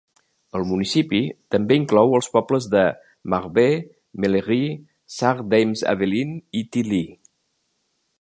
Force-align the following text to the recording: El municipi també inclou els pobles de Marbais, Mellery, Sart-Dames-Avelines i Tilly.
El 0.59 0.63
municipi 0.67 1.17
també 1.55 1.75
inclou 1.81 2.15
els 2.19 2.29
pobles 2.37 2.67
de 2.71 2.85
Marbais, 3.33 3.85
Mellery, 4.25 4.59
Sart-Dames-Avelines 5.17 6.63
i 6.63 6.65
Tilly. 6.77 7.03